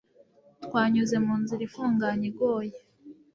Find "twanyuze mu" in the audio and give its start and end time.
0.65-1.33